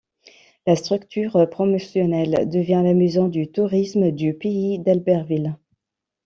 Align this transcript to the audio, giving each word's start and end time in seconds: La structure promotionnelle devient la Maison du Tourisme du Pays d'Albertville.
La 0.65 0.75
structure 0.75 1.47
promotionnelle 1.51 2.49
devient 2.49 2.81
la 2.83 2.95
Maison 2.95 3.27
du 3.27 3.51
Tourisme 3.51 4.09
du 4.09 4.33
Pays 4.33 4.79
d'Albertville. 4.79 5.55